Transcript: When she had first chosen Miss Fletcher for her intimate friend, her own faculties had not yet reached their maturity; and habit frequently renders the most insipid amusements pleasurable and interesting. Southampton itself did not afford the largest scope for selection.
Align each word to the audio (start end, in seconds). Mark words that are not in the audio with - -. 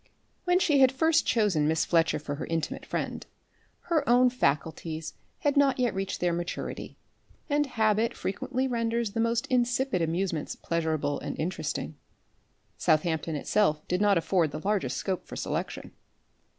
When 0.45 0.57
she 0.57 0.79
had 0.79 0.91
first 0.91 1.27
chosen 1.27 1.67
Miss 1.67 1.85
Fletcher 1.85 2.17
for 2.17 2.33
her 2.37 2.47
intimate 2.47 2.87
friend, 2.87 3.23
her 3.81 4.03
own 4.09 4.31
faculties 4.31 5.13
had 5.41 5.55
not 5.55 5.77
yet 5.77 5.93
reached 5.93 6.19
their 6.19 6.33
maturity; 6.33 6.97
and 7.51 7.67
habit 7.67 8.17
frequently 8.17 8.67
renders 8.67 9.11
the 9.11 9.19
most 9.19 9.45
insipid 9.51 10.01
amusements 10.01 10.55
pleasurable 10.55 11.19
and 11.19 11.37
interesting. 11.37 11.97
Southampton 12.79 13.35
itself 13.35 13.87
did 13.87 14.01
not 14.01 14.17
afford 14.17 14.49
the 14.49 14.61
largest 14.65 14.97
scope 14.97 15.27
for 15.27 15.35
selection. 15.35 15.91